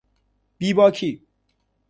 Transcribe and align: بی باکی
بی 0.57 0.73
باکی 0.73 1.21